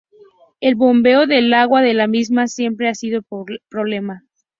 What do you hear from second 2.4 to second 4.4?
siempre ha sido problema.